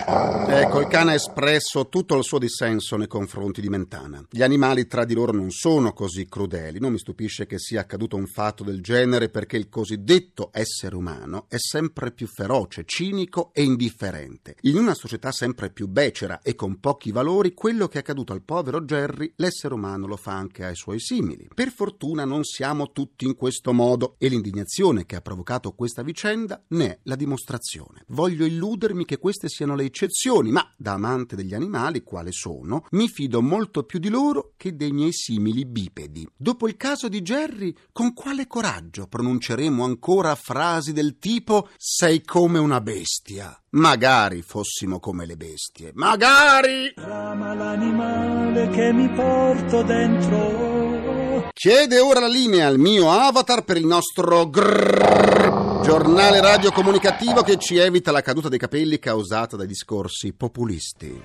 Ecco, 0.10 0.80
il 0.80 0.88
cane 0.88 1.12
ha 1.12 1.16
espresso 1.16 1.90
tutto 1.90 2.16
il 2.16 2.24
suo 2.24 2.40
dissenso 2.40 2.96
nei 2.96 3.08
confronti 3.08 3.60
di 3.60 3.68
Mentana. 3.68 4.26
Gli 4.30 4.42
animali 4.42 4.88
tra 4.88 5.04
di 5.04 5.14
loro 5.14 5.34
non 5.34 5.52
sono 5.52 5.92
così 5.92 6.28
crudeli. 6.28 6.80
Non 6.80 6.94
mi 6.94 6.98
stupisce 6.98 7.46
che 7.46 7.60
sia 7.60 7.82
accaduto 7.82 8.16
un 8.16 8.26
fatto 8.26 8.64
del 8.64 8.80
genere 8.80 9.28
perché 9.28 9.58
il 9.58 9.68
cosiddetto 9.68 10.50
essere 10.54 10.96
umano 10.96 11.48
è 11.50 11.58
sempre 11.58 12.14
più 12.14 12.26
feroce, 12.26 12.86
cinico 12.86 13.52
e 13.54 13.64
indifferente. 13.64 14.56
In 14.62 14.78
una 14.78 14.94
società 14.94 15.34
sempre 15.34 15.72
più 15.72 15.90
becera 15.90 16.40
e 16.42 16.56
con 16.56 16.80
pochi 16.80 17.12
valori, 17.12 17.54
quello 17.54 17.90
che 17.90 17.98
è 17.98 18.00
accaduto 18.00 18.32
al 18.32 18.44
povero 18.44 18.80
Jerry, 18.80 19.34
l'essere 19.36 19.74
umano 19.74 20.08
lo 20.08 20.16
fa 20.16 20.32
anche 20.32 20.64
ai 20.64 20.76
suoi 20.76 21.02
simili. 21.02 21.50
Per 21.54 21.70
fortuna 21.70 22.24
non 22.24 22.46
siamo 22.46 22.94
tutti 22.94 23.26
in 23.26 23.36
questo 23.36 23.74
modo 23.74 24.16
e 24.20 24.30
l'indignazione 24.30 25.06
che 25.06 25.18
ha 25.18 25.22
provocato 25.22 25.74
questa 25.74 26.02
vicenda 26.02 26.64
ne 26.70 26.86
è 26.86 27.00
la 27.04 27.18
dimostrazione. 27.18 28.06
Voglio 28.08 28.46
illudermi 28.46 29.04
che 29.04 29.18
queste 29.18 29.50
siano 29.50 29.76
le 29.76 29.84
eccezioni, 29.98 30.52
ma 30.52 30.72
da 30.78 30.94
amante 30.94 31.36
degli 31.36 31.56
animali, 31.56 32.04
quale 32.04 32.32
sono, 32.32 32.86
mi 32.92 33.08
fido 33.08 33.42
molto 33.42 33.84
più 33.84 33.98
di 33.98 34.10
loro 34.10 34.54
che 34.56 34.76
dei 34.76 34.92
miei 34.92 35.12
simili 35.12 35.66
bipedi. 35.66 36.28
Dopo 36.38 36.68
il 36.68 36.78
caso 36.78 37.08
di 37.08 37.22
Jerry, 37.22 37.74
con 37.92 38.14
quale 38.14 38.46
coraggio 38.46 39.08
pronunceremo 39.08 39.84
ancora 39.84 40.36
frasi 40.36 40.94
del 40.94 41.18
tipo 41.18 41.70
sei 41.78 42.24
come 42.24 42.60
una 42.60 42.80
bestia? 42.80 43.60
Magari 43.72 44.44
fossimo 44.44 45.00
come 45.00 45.26
le 45.26 45.36
bestie. 45.36 45.92
Magari! 45.96 46.94
Rama 46.96 47.56
l'animale 47.56 48.70
che 48.70 48.94
mi 48.94 49.10
porto 49.10 49.82
dentro. 49.82 51.50
Chiede 51.54 52.00
ora 52.00 52.20
la 52.20 52.28
linea 52.28 52.68
al 52.68 52.78
mio 52.78 53.10
avatar 53.10 53.64
per 53.64 53.78
il 53.78 53.86
nostro 53.88 54.48
grrr, 54.48 55.67
giornale 55.88 56.42
radio 56.42 56.70
comunicativo 56.74 57.44
che 57.44 57.56
ci 57.56 57.78
evita 57.78 58.12
la 58.12 58.20
caduta 58.20 58.50
dei 58.50 58.60
capelli 58.60 59.00
causata 59.00 59.56
dai 59.56 59.68
discorsi 59.68 60.34
populisti. 60.34 61.22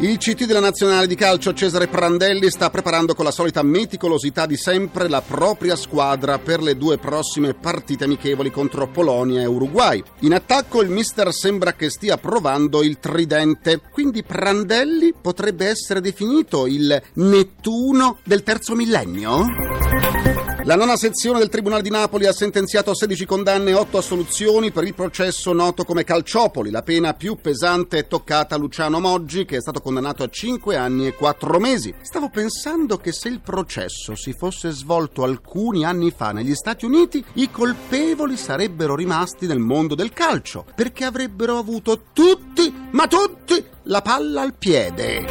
Il 0.00 0.16
CT 0.18 0.44
della 0.44 0.58
nazionale 0.58 1.06
di 1.06 1.14
calcio 1.14 1.54
Cesare 1.54 1.86
Prandelli 1.86 2.50
sta 2.50 2.70
preparando 2.70 3.14
con 3.14 3.24
la 3.24 3.30
solita 3.30 3.62
meticolosità 3.62 4.46
di 4.46 4.56
sempre 4.56 5.08
la 5.08 5.22
propria 5.22 5.76
squadra 5.76 6.40
per 6.40 6.60
le 6.60 6.76
due 6.76 6.98
prossime 6.98 7.54
partite 7.54 8.02
amichevoli 8.02 8.50
contro 8.50 8.88
Polonia 8.88 9.42
e 9.42 9.46
Uruguay. 9.46 10.02
In 10.22 10.34
attacco 10.34 10.82
il 10.82 10.90
mister 10.90 11.32
sembra 11.32 11.74
che 11.74 11.88
stia 11.88 12.16
provando 12.16 12.82
il 12.82 12.98
tridente, 12.98 13.80
quindi 13.92 14.24
Prandelli 14.24 15.14
potrebbe 15.22 15.68
essere 15.68 16.00
definito 16.00 16.66
il 16.66 17.00
Nettuno 17.14 18.18
del 18.24 18.42
terzo 18.42 18.74
millennio? 18.74 20.17
La 20.68 20.76
nona 20.76 20.96
sezione 20.96 21.38
del 21.38 21.48
Tribunale 21.48 21.80
di 21.80 21.88
Napoli 21.88 22.26
ha 22.26 22.32
sentenziato 22.34 22.94
16 22.94 23.24
condanne 23.24 23.70
e 23.70 23.74
8 23.74 23.96
assoluzioni 23.96 24.70
per 24.70 24.84
il 24.84 24.92
processo 24.92 25.54
noto 25.54 25.82
come 25.82 26.04
Calciopoli. 26.04 26.70
La 26.70 26.82
pena 26.82 27.14
più 27.14 27.36
pesante 27.40 27.96
è 27.96 28.06
toccata 28.06 28.54
a 28.54 28.58
Luciano 28.58 29.00
Moggi, 29.00 29.46
che 29.46 29.56
è 29.56 29.60
stato 29.62 29.80
condannato 29.80 30.22
a 30.22 30.28
5 30.28 30.76
anni 30.76 31.06
e 31.06 31.14
4 31.14 31.58
mesi. 31.58 31.94
Stavo 32.02 32.28
pensando 32.28 32.98
che 32.98 33.12
se 33.12 33.28
il 33.28 33.40
processo 33.40 34.14
si 34.14 34.34
fosse 34.34 34.70
svolto 34.70 35.24
alcuni 35.24 35.86
anni 35.86 36.10
fa 36.10 36.32
negli 36.32 36.54
Stati 36.54 36.84
Uniti, 36.84 37.24
i 37.36 37.50
colpevoli 37.50 38.36
sarebbero 38.36 38.94
rimasti 38.94 39.46
nel 39.46 39.60
mondo 39.60 39.94
del 39.94 40.12
calcio, 40.12 40.66
perché 40.74 41.06
avrebbero 41.06 41.56
avuto 41.56 42.02
tutti, 42.12 42.70
ma 42.90 43.06
tutti, 43.06 43.64
la 43.88 44.02
palla 44.02 44.42
al 44.42 44.54
piede. 44.54 45.24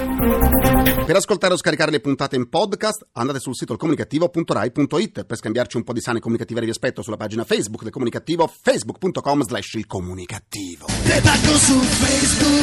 Per 1.06 1.16
ascoltare 1.16 1.54
o 1.54 1.58
scaricare 1.58 1.92
le 1.92 2.00
puntate 2.00 2.36
in 2.36 2.50
podcast 2.50 3.08
andate 3.14 3.40
sul 3.40 3.56
sito 3.56 3.76
comunicativo.rai.it 3.78 5.26
per 5.26 5.38
scambiarci 5.38 5.78
un 5.78 5.84
po' 5.84 5.94
di 5.94 6.02
sane 6.02 6.20
comunicative 6.20 6.62
vi 6.62 6.70
aspetto 6.70 7.02
sulla 7.02 7.18
pagina 7.18 7.44
Facebook 7.44 7.84
del 7.84 7.92
comunicativo 7.92 8.48
facebook.com 8.48 9.44
slash 9.44 9.74
il 9.76 9.88
comunicativo. 9.88 10.86
Te 10.86 11.22
su 11.58 11.80
Facebook 11.80 12.56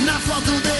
una 0.00 0.18
foto 0.18 0.50
dei 0.62 0.79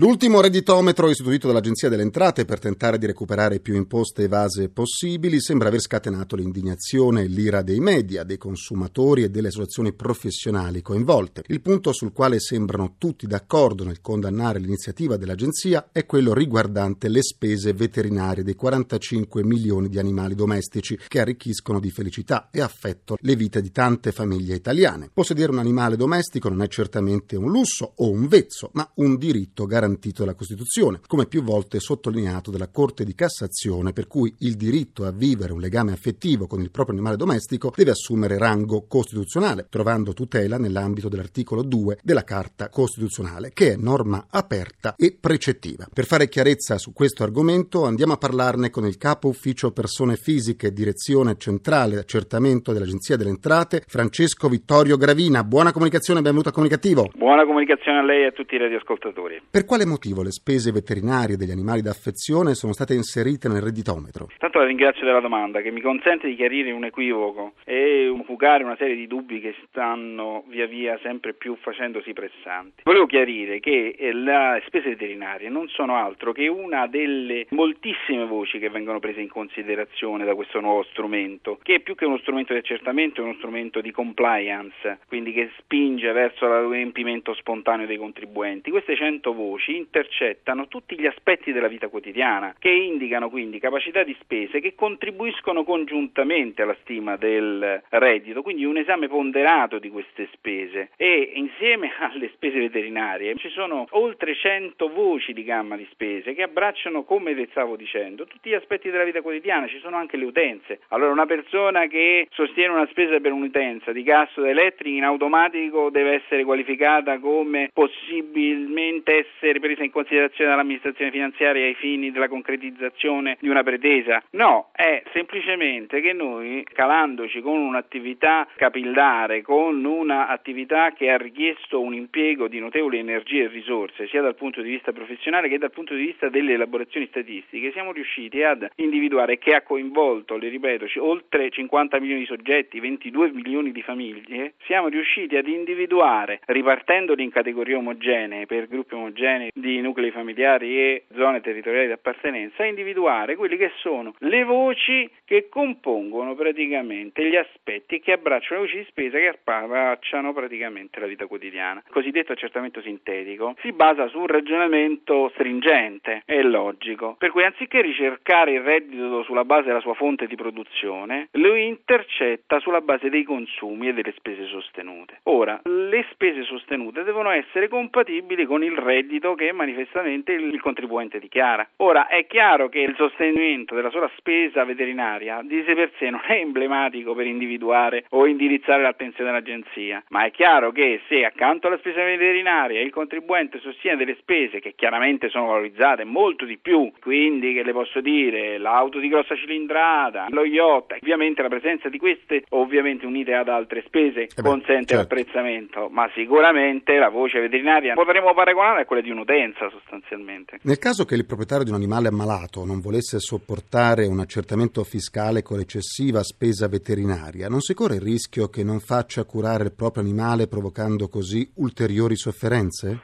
L'ultimo 0.00 0.40
redditometro 0.40 1.10
istituito 1.10 1.46
dall'Agenzia 1.46 1.90
delle 1.90 2.00
Entrate 2.00 2.46
per 2.46 2.58
tentare 2.58 2.96
di 2.96 3.04
recuperare 3.04 3.60
più 3.60 3.74
imposte 3.74 4.22
evase 4.22 4.70
possibili 4.70 5.42
sembra 5.42 5.68
aver 5.68 5.82
scatenato 5.82 6.36
l'indignazione 6.36 7.20
e 7.20 7.26
l'ira 7.26 7.60
dei 7.60 7.80
media, 7.80 8.24
dei 8.24 8.38
consumatori 8.38 9.24
e 9.24 9.28
delle 9.28 9.48
associazioni 9.48 9.92
professionali 9.92 10.80
coinvolte. 10.80 11.42
Il 11.48 11.60
punto 11.60 11.92
sul 11.92 12.14
quale 12.14 12.40
sembrano 12.40 12.94
tutti 12.96 13.26
d'accordo 13.26 13.84
nel 13.84 14.00
condannare 14.00 14.58
l'iniziativa 14.58 15.18
dell'Agenzia 15.18 15.90
è 15.92 16.06
quello 16.06 16.32
riguardante 16.32 17.08
le 17.08 17.20
spese 17.20 17.74
veterinarie 17.74 18.42
dei 18.42 18.54
45 18.54 19.44
milioni 19.44 19.90
di 19.90 19.98
animali 19.98 20.34
domestici 20.34 20.98
che 21.08 21.20
arricchiscono 21.20 21.78
di 21.78 21.90
felicità 21.90 22.48
e 22.50 22.62
affetto 22.62 23.18
le 23.20 23.36
vite 23.36 23.60
di 23.60 23.70
tante 23.70 24.12
famiglie 24.12 24.54
italiane. 24.54 25.10
Possedere 25.12 25.52
un 25.52 25.58
animale 25.58 25.96
domestico 25.96 26.48
non 26.48 26.62
è 26.62 26.68
certamente 26.68 27.36
un 27.36 27.50
lusso 27.50 27.92
o 27.96 28.10
un 28.10 28.28
vezzo, 28.28 28.70
ma 28.72 28.90
un 28.94 29.18
diritto 29.18 29.66
garantito 29.66 29.88
garantito 29.90 30.22
dalla 30.22 30.34
Costituzione, 30.34 31.00
come 31.06 31.26
più 31.26 31.42
volte 31.42 31.80
sottolineato 31.80 32.50
dalla 32.50 32.68
Corte 32.68 33.04
di 33.04 33.14
Cassazione, 33.14 33.92
per 33.92 34.06
cui 34.06 34.32
il 34.40 34.54
diritto 34.54 35.04
a 35.04 35.10
vivere 35.10 35.52
un 35.52 35.60
legame 35.60 35.92
affettivo 35.92 36.46
con 36.46 36.60
il 36.60 36.70
proprio 36.70 36.94
animale 36.94 37.16
domestico 37.16 37.72
deve 37.74 37.90
assumere 37.90 38.38
rango 38.38 38.86
costituzionale, 38.86 39.66
trovando 39.68 40.12
tutela 40.12 40.58
nell'ambito 40.58 41.08
dell'articolo 41.08 41.62
2 41.62 41.98
della 42.02 42.24
Carta 42.24 42.68
Costituzionale, 42.68 43.50
che 43.52 43.72
è 43.72 43.76
norma 43.76 44.26
aperta 44.30 44.94
e 44.96 45.16
precettiva. 45.18 45.88
Per 45.92 46.06
fare 46.06 46.28
chiarezza 46.28 46.78
su 46.78 46.92
questo 46.92 47.24
argomento 47.24 47.84
andiamo 47.84 48.12
a 48.12 48.18
parlarne 48.18 48.70
con 48.70 48.86
il 48.86 48.96
capo 48.96 49.28
ufficio 49.28 49.72
persone 49.72 50.16
fisiche, 50.16 50.72
direzione 50.72 51.36
centrale 51.36 51.98
accertamento 51.98 52.72
dell'Agenzia 52.72 53.16
delle 53.16 53.30
Entrate, 53.30 53.82
Francesco 53.86 54.48
Vittorio 54.48 54.96
Gravina. 54.96 55.42
Buona 55.42 55.72
comunicazione, 55.72 56.20
benvenuto 56.20 56.50
a 56.50 56.52
Comunicativo. 56.52 57.10
Buona 57.14 57.44
comunicazione 57.44 57.98
a 57.98 58.02
lei 58.02 58.22
e 58.22 58.26
a 58.26 58.32
tutti 58.32 58.54
i 58.54 58.58
radioascoltatori. 58.58 59.42
Per 59.50 59.64
quale 59.64 59.79
motivo 59.86 60.22
le 60.22 60.30
spese 60.30 60.72
veterinarie 60.72 61.36
degli 61.36 61.50
animali 61.50 61.82
d'affezione 61.82 62.54
sono 62.54 62.72
state 62.72 62.94
inserite 62.94 63.48
nel 63.48 63.62
redditometro? 63.62 64.28
Tanto 64.38 64.58
la 64.58 64.66
ringrazio 64.66 65.04
della 65.04 65.20
domanda 65.20 65.60
che 65.60 65.70
mi 65.70 65.80
consente 65.80 66.26
di 66.26 66.36
chiarire 66.36 66.70
un 66.72 66.84
equivoco 66.84 67.52
e 67.64 68.12
fugare 68.24 68.62
una 68.62 68.76
serie 68.76 68.94
di 68.94 69.06
dubbi 69.06 69.40
che 69.40 69.54
stanno 69.66 70.44
via 70.48 70.66
via 70.66 70.98
sempre 71.02 71.34
più 71.34 71.56
facendosi 71.60 72.12
pressanti. 72.12 72.82
Volevo 72.84 73.06
chiarire 73.06 73.60
che 73.60 73.94
eh, 73.98 74.12
le 74.12 74.62
spese 74.66 74.90
veterinarie 74.90 75.48
non 75.48 75.68
sono 75.68 75.96
altro 75.96 76.32
che 76.32 76.46
una 76.48 76.86
delle 76.86 77.46
moltissime 77.50 78.24
voci 78.24 78.58
che 78.58 78.70
vengono 78.70 79.00
prese 79.00 79.20
in 79.20 79.28
considerazione 79.28 80.24
da 80.24 80.34
questo 80.34 80.60
nuovo 80.60 80.84
strumento, 80.84 81.58
che 81.62 81.80
più 81.80 81.94
che 81.94 82.04
uno 82.04 82.18
strumento 82.18 82.52
di 82.52 82.60
accertamento 82.60 83.20
è 83.20 83.24
uno 83.24 83.34
strumento 83.34 83.80
di 83.80 83.90
compliance, 83.90 85.00
quindi 85.08 85.32
che 85.32 85.50
spinge 85.58 86.12
verso 86.12 86.46
l'adempimento 86.46 87.34
spontaneo 87.34 87.86
dei 87.86 87.96
contribuenti. 87.96 88.70
Queste 88.70 88.96
100 88.96 89.34
voci 89.34 89.69
voci 89.70 89.76
intercettano 89.76 90.66
tutti 90.66 90.98
gli 90.98 91.06
aspetti 91.06 91.52
della 91.52 91.68
vita 91.68 91.88
quotidiana, 91.88 92.54
che 92.58 92.70
indicano 92.70 93.30
quindi 93.30 93.60
capacità 93.60 94.02
di 94.02 94.16
spese 94.20 94.60
che 94.60 94.74
contribuiscono 94.74 95.64
congiuntamente 95.64 96.62
alla 96.62 96.76
stima 96.80 97.16
del 97.16 97.82
reddito, 97.90 98.42
quindi 98.42 98.64
un 98.64 98.76
esame 98.76 99.08
ponderato 99.08 99.78
di 99.78 99.88
queste 99.88 100.28
spese 100.32 100.90
e 100.96 101.32
insieme 101.34 101.92
alle 101.98 102.30
spese 102.34 102.58
veterinarie 102.58 103.36
ci 103.36 103.48
sono 103.50 103.86
oltre 103.90 104.34
100 104.34 104.88
voci 104.88 105.32
di 105.32 105.44
gamma 105.44 105.76
di 105.76 105.86
spese 105.90 106.34
che 106.34 106.42
abbracciano, 106.42 107.04
come 107.04 107.34
le 107.34 107.48
stavo 107.50 107.76
dicendo, 107.76 108.26
tutti 108.26 108.50
gli 108.50 108.54
aspetti 108.54 108.90
della 108.90 109.04
vita 109.04 109.22
quotidiana, 109.22 109.68
ci 109.68 109.78
sono 109.78 109.96
anche 109.96 110.16
le 110.16 110.24
utenze. 110.24 110.80
Allora 110.88 111.12
una 111.12 111.26
persona 111.26 111.86
che 111.86 112.26
sostiene 112.30 112.72
una 112.72 112.86
spesa 112.90 113.18
per 113.20 113.32
un'utenza 113.32 113.92
di 113.92 114.02
gas 114.02 114.36
o 114.36 114.46
elettrica 114.46 114.96
in 114.96 115.04
automatico 115.04 115.90
deve 115.90 116.22
essere 116.22 116.44
qualificata 116.44 117.18
come 117.18 117.70
possibilmente 117.72 119.26
essere 119.26 119.49
essere 119.50 119.58
presa 119.58 119.82
in 119.82 119.90
considerazione 119.90 120.50
dall'amministrazione 120.50 121.10
finanziaria 121.10 121.66
ai 121.66 121.74
fini 121.74 122.12
della 122.12 122.28
concretizzazione 122.28 123.36
di 123.40 123.48
una 123.48 123.64
pretesa. 123.64 124.22
No, 124.30 124.70
è 124.72 125.02
semplicemente 125.12 126.00
che 126.00 126.12
noi, 126.12 126.64
calandoci 126.72 127.40
con 127.40 127.58
un'attività 127.58 128.46
capillare, 128.56 129.42
con 129.42 129.84
un'attività 129.84 130.92
che 130.92 131.10
ha 131.10 131.16
richiesto 131.16 131.80
un 131.80 131.94
impiego 131.94 132.46
di 132.46 132.60
notevoli 132.60 132.98
energie 132.98 133.44
e 133.44 133.48
risorse, 133.48 134.06
sia 134.06 134.22
dal 134.22 134.36
punto 134.36 134.62
di 134.62 134.70
vista 134.70 134.92
professionale 134.92 135.48
che 135.48 135.58
dal 135.58 135.72
punto 135.72 135.94
di 135.94 136.04
vista 136.04 136.28
delle 136.28 136.52
elaborazioni 136.52 137.06
statistiche, 137.08 137.72
siamo 137.72 137.92
riusciti 137.92 138.42
ad 138.42 138.68
individuare 138.76 139.38
che 139.38 139.54
ha 139.54 139.62
coinvolto, 139.62 140.36
le 140.36 140.48
ripeto, 140.48 140.86
oltre 140.98 141.50
50 141.50 141.98
milioni 141.98 142.20
di 142.20 142.26
soggetti, 142.26 142.78
22 142.78 143.32
milioni 143.32 143.72
di 143.72 143.82
famiglie, 143.82 144.54
siamo 144.66 144.88
riusciti 144.88 145.36
ad 145.36 145.48
individuare, 145.48 146.40
ripartendoli 146.46 147.22
in 147.22 147.30
categorie 147.30 147.74
omogenee 147.74 148.46
per 148.46 148.68
gruppi 148.68 148.94
omogenei, 148.94 149.39
piani 149.40 149.50
di 149.54 149.80
nuclei 149.80 150.10
familiari 150.10 150.78
e 150.78 151.04
zone 151.14 151.40
territoriali 151.40 151.86
di 151.86 151.92
appartenenza, 151.92 152.64
individuare 152.64 153.36
quelle 153.36 153.56
che 153.56 153.70
sono 153.76 154.14
le 154.18 154.44
voci 154.44 155.08
che 155.24 155.48
compongono 155.48 156.34
praticamente 156.34 157.26
gli 157.28 157.36
aspetti 157.36 158.00
che 158.00 158.12
abbracciano 158.12 158.60
le 158.60 158.66
voci 158.66 158.78
di 158.78 158.86
spesa 158.88 159.18
che 159.18 159.38
abbracciano 159.44 160.32
praticamente 160.32 161.00
la 161.00 161.06
vita 161.06 161.26
quotidiana. 161.26 161.82
Il 161.86 161.92
cosiddetto 161.92 162.32
accertamento 162.32 162.82
sintetico 162.82 163.54
si 163.60 163.72
basa 163.72 164.08
su 164.08 164.18
un 164.18 164.26
ragionamento 164.26 165.30
stringente 165.34 166.22
e 166.26 166.42
logico, 166.42 167.16
per 167.18 167.30
cui 167.30 167.44
anziché 167.44 167.80
ricercare 167.80 168.52
il 168.52 168.60
reddito 168.60 169.22
sulla 169.22 169.44
base 169.44 169.68
della 169.68 169.80
sua 169.80 169.94
fonte 169.94 170.26
di 170.26 170.34
produzione, 170.34 171.28
lo 171.32 171.54
intercetta 171.54 172.58
sulla 172.60 172.80
base 172.80 173.08
dei 173.08 173.22
consumi 173.22 173.88
e 173.88 173.94
delle 173.94 174.12
spese 174.16 174.46
sostenute. 174.46 175.20
Ora, 175.24 175.60
le 175.64 176.06
spese 176.10 176.42
sostenute 176.42 177.04
devono 177.04 177.30
essere 177.30 177.68
compatibili 177.68 178.44
con 178.44 178.62
il 178.64 178.76
reddito 178.76 179.29
reddito 179.30 179.34
che 179.34 179.52
manifestamente 179.52 180.32
il 180.32 180.60
contribuente 180.60 181.18
dichiara. 181.18 181.68
Ora 181.76 182.08
è 182.08 182.26
chiaro 182.26 182.68
che 182.68 182.80
il 182.80 182.94
sostenimento 182.96 183.74
della 183.74 183.90
sola 183.90 184.10
spesa 184.16 184.64
veterinaria 184.64 185.40
di 185.42 185.62
sé 185.66 185.74
per 185.74 185.90
sé 185.98 186.10
non 186.10 186.22
è 186.26 186.34
emblematico 186.34 187.14
per 187.14 187.26
individuare 187.26 188.04
o 188.10 188.26
indirizzare 188.26 188.82
l'attenzione 188.82 189.30
dell'agenzia, 189.30 190.02
ma 190.08 190.24
è 190.24 190.30
chiaro 190.30 190.72
che 190.72 191.00
se 191.08 191.24
accanto 191.24 191.66
alla 191.66 191.78
spesa 191.78 192.02
veterinaria 192.02 192.80
il 192.80 192.90
contribuente 192.90 193.58
sostiene 193.60 193.96
delle 193.96 194.16
spese 194.20 194.60
che 194.60 194.74
chiaramente 194.74 195.28
sono 195.28 195.46
valorizzate 195.46 196.04
molto 196.04 196.44
di 196.44 196.58
più, 196.58 196.90
quindi 197.00 197.52
che 197.54 197.62
le 197.62 197.72
posso 197.72 198.00
dire 198.00 198.58
l'auto 198.58 198.98
di 198.98 199.08
grossa 199.08 199.36
cilindrata, 199.36 200.26
lo 200.30 200.44
yacht, 200.44 200.98
ovviamente 201.00 201.42
la 201.42 201.48
presenza 201.48 201.88
di 201.88 201.98
queste 201.98 202.44
ovviamente 202.50 203.06
unite 203.06 203.34
ad 203.34 203.48
altre 203.48 203.82
spese 203.86 204.28
beh, 204.34 204.42
consente 204.42 204.94
certo. 204.94 204.96
l'apprezzamento, 204.96 205.88
ma 205.90 206.08
sicuramente 206.14 206.96
la 206.96 207.08
voce 207.08 207.40
veterinaria 207.40 207.94
potremmo 207.94 208.34
paragonare 208.34 208.82
a 208.82 208.84
quella 208.84 209.02
di 209.02 209.10
un'utenza 209.20 209.68
sostanzialmente. 209.70 210.58
Nel 210.62 210.78
caso 210.78 211.04
che 211.04 211.14
il 211.14 211.26
proprietario 211.26 211.64
di 211.64 211.70
un 211.70 211.76
animale 211.76 212.08
ammalato 212.08 212.64
non 212.64 212.80
volesse 212.80 213.18
sopportare 213.18 214.06
un 214.06 214.20
accertamento 214.20 214.82
fiscale 214.84 215.42
con 215.42 215.60
eccessiva 215.60 216.22
spesa 216.22 216.68
veterinaria, 216.68 217.48
non 217.48 217.60
si 217.60 217.74
corre 217.74 217.96
il 217.96 218.00
rischio 218.00 218.48
che 218.48 218.64
non 218.64 218.80
faccia 218.80 219.24
curare 219.24 219.64
il 219.64 219.74
proprio 219.74 220.02
animale 220.02 220.48
provocando 220.48 221.08
così 221.08 221.48
ulteriori 221.56 222.16
sofferenze? 222.16 222.88
Il 222.88 223.00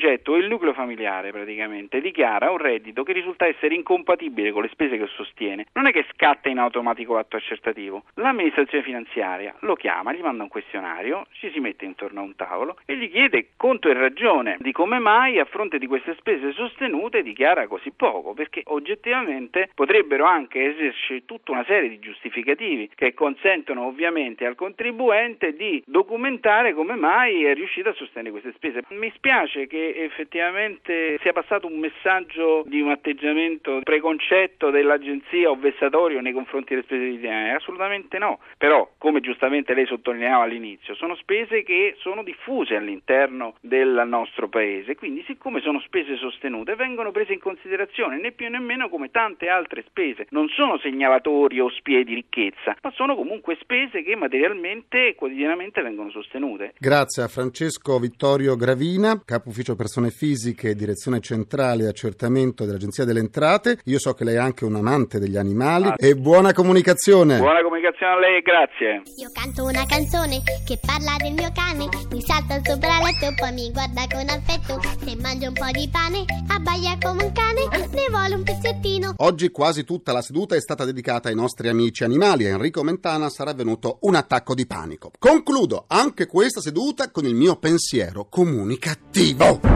soggetto 0.00 0.32
o 0.32 0.36
il 0.36 0.48
nucleo 0.48 0.72
familiare 0.72 1.30
praticamente 1.30 2.00
dichiara 2.00 2.50
un 2.50 2.56
reddito 2.56 3.02
che 3.02 3.12
risulta 3.12 3.46
essere 3.46 3.74
incompatibile 3.74 4.50
con 4.50 4.62
le 4.62 4.70
spese 4.72 4.96
che 4.96 5.06
sostiene, 5.08 5.66
non 5.74 5.86
è 5.86 5.92
che 5.92 6.06
scatta 6.14 6.48
in 6.48 6.58
automatico 6.58 7.14
l'atto 7.14 7.36
accertativo. 7.36 8.04
L'amministrazione 8.14 8.82
finanziaria 8.82 9.54
lo 9.60 9.74
chiama, 9.74 10.12
gli 10.14 10.22
manda 10.22 10.42
un 10.42 10.48
questionario, 10.48 11.26
ci 11.32 11.50
si 11.52 11.60
mette 11.60 11.84
intorno 11.84 12.20
a 12.20 12.22
un 12.22 12.34
tavolo 12.34 12.78
e 12.86 12.96
gli 12.96 13.10
chiede 13.10 13.50
conto 13.56 13.90
e 13.90 13.92
ragione 13.92 14.56
di 14.60 14.72
come 14.72 14.98
mai 14.98 15.38
a 15.38 15.44
fronte 15.44 15.78
di 15.78 15.86
queste 15.86 16.14
spese 16.18 16.52
sostenute 16.52 17.22
dichiara 17.22 17.66
così 17.66 17.90
poco, 17.90 18.32
perché 18.32 18.62
oggettivamente 18.66 19.70
potrebbero 19.74 20.24
anche 20.24 20.64
esserci 20.64 21.24
tutta 21.26 21.52
una 21.52 21.64
serie 21.64 21.90
di 21.90 21.98
giustificativi 21.98 22.90
che 22.94 23.12
consentono 23.12 23.84
ovviamente 23.84 24.46
al 24.46 24.54
contribuente 24.54 25.54
di 25.54 25.82
documentare 25.86 26.72
come 26.72 26.94
mai 26.94 27.44
è 27.44 27.54
riuscito 27.54 27.90
a 27.90 27.94
sostenere 27.94 28.30
queste 28.30 28.52
spese. 28.54 28.82
Mi 28.88 29.12
spiace 29.14 29.66
che 29.66 29.89
effettivamente 29.94 31.18
sia 31.20 31.32
passato 31.32 31.66
un 31.66 31.78
messaggio 31.78 32.64
di 32.66 32.80
un 32.80 32.90
atteggiamento 32.90 33.80
preconcetto 33.82 34.70
dell'agenzia 34.70 35.50
o 35.50 35.56
vessatorio 35.56 36.20
nei 36.20 36.32
confronti 36.32 36.70
delle 36.70 36.82
spese 36.84 37.04
veterinarie, 37.04 37.54
assolutamente 37.54 38.18
no. 38.18 38.40
Però, 38.56 38.90
come 38.98 39.20
giustamente 39.20 39.74
lei 39.74 39.86
sottolineava 39.86 40.44
all'inizio, 40.44 40.94
sono 40.94 41.14
spese 41.16 41.62
che 41.62 41.94
sono 41.98 42.22
diffuse 42.22 42.76
all'interno 42.76 43.54
del 43.60 44.02
nostro 44.06 44.48
paese, 44.48 44.94
quindi 44.94 45.22
siccome 45.26 45.60
sono 45.60 45.80
spese 45.80 46.16
sostenute 46.16 46.74
vengono 46.74 47.10
prese 47.10 47.32
in 47.32 47.40
considerazione 47.40 48.20
né 48.20 48.32
più 48.32 48.48
né 48.48 48.58
meno 48.58 48.88
come 48.88 49.10
tante 49.10 49.48
altre 49.48 49.84
spese, 49.86 50.26
non 50.30 50.48
sono 50.48 50.78
segnalatori 50.78 51.60
o 51.60 51.70
spie 51.70 52.04
di 52.04 52.14
ricchezza, 52.14 52.76
ma 52.82 52.90
sono 52.92 53.14
comunque 53.14 53.56
spese 53.60 54.02
che 54.02 54.16
materialmente 54.16 55.08
e 55.08 55.14
quotidianamente 55.14 55.82
vengono 55.82 56.10
sostenute. 56.10 56.74
Grazie 56.78 57.22
a 57.22 57.28
Francesco 57.28 57.98
Vittorio 57.98 58.56
Gravina, 58.56 59.20
capo 59.24 59.48
ufficio 59.48 59.76
persone 59.80 60.10
fisiche, 60.10 60.74
direzione 60.74 61.20
centrale 61.20 61.84
e 61.84 61.88
accertamento 61.88 62.66
dell'Agenzia 62.66 63.06
delle 63.06 63.20
Entrate. 63.20 63.78
Io 63.84 63.98
so 63.98 64.12
che 64.12 64.24
lei 64.24 64.34
è 64.34 64.38
anche 64.38 64.66
un 64.66 64.74
amante 64.74 65.18
degli 65.18 65.38
animali 65.38 65.86
Ah. 65.86 65.94
e 65.96 66.14
buona 66.16 66.52
comunicazione. 66.52 67.38
Buona 67.38 67.62
comunicazione 67.62 68.12
a 68.12 68.18
lei 68.18 68.36
e 68.36 68.42
grazie. 68.42 69.02
Io 69.16 69.30
canto 69.32 69.64
una 69.64 69.86
canzone 69.86 70.42
che 70.66 70.78
parla 70.84 71.16
del 71.16 71.32
mio 71.32 71.50
cane, 71.54 71.88
mi 72.12 72.20
salta 72.20 72.60
sopra 72.62 72.98
il 72.98 73.04
letto, 73.06 73.32
poi 73.36 73.52
mi 73.54 73.70
guarda 73.72 74.04
con 74.12 74.28
affetto. 74.28 74.80
Se 75.02 75.16
mangio 75.16 75.48
un 75.48 75.54
po' 75.54 75.70
di 75.72 75.88
pane, 75.90 76.24
abbaia 76.48 76.98
come 77.00 77.24
un 77.24 77.32
cane, 77.32 77.64
ne 77.88 78.06
vuole 78.10 78.34
un 78.34 78.42
pezzettino. 78.42 79.14
Oggi 79.16 79.48
quasi 79.48 79.84
tutta 79.84 80.12
la 80.12 80.20
seduta 80.20 80.56
è 80.56 80.60
stata 80.60 80.84
dedicata 80.84 81.30
ai 81.30 81.34
nostri 81.34 81.68
amici 81.70 82.04
animali. 82.04 82.44
A 82.44 82.50
Enrico 82.50 82.82
Mentana 82.82 83.30
sarà 83.30 83.54
venuto 83.54 83.96
un 84.02 84.14
attacco 84.14 84.52
di 84.52 84.66
panico. 84.66 85.10
Concludo 85.18 85.84
anche 85.88 86.26
questa 86.26 86.60
seduta 86.60 87.10
con 87.10 87.24
il 87.24 87.34
mio 87.34 87.56
pensiero 87.56 88.26
comunicativo. 88.28 89.69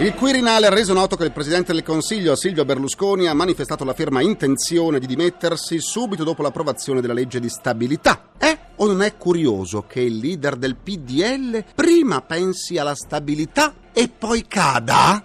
Il 0.00 0.14
Quirinale 0.14 0.68
ha 0.68 0.70
reso 0.70 0.92
noto 0.92 1.16
che 1.16 1.24
il 1.24 1.32
Presidente 1.32 1.72
del 1.72 1.82
Consiglio, 1.82 2.36
Silvio 2.36 2.64
Berlusconi, 2.64 3.26
ha 3.26 3.34
manifestato 3.34 3.82
la 3.84 3.94
ferma 3.94 4.20
intenzione 4.20 5.00
di 5.00 5.06
dimettersi 5.06 5.80
subito 5.80 6.22
dopo 6.22 6.40
l'approvazione 6.42 7.00
della 7.00 7.14
legge 7.14 7.40
di 7.40 7.48
stabilità. 7.48 8.30
È 8.38 8.56
o 8.76 8.86
non 8.86 9.02
è 9.02 9.16
curioso 9.16 9.86
che 9.88 10.00
il 10.00 10.18
leader 10.18 10.54
del 10.54 10.76
PDL 10.76 11.64
prima 11.74 12.20
pensi 12.20 12.78
alla 12.78 12.94
stabilità 12.94 13.74
e 13.92 14.08
poi 14.08 14.46
cada? 14.46 15.20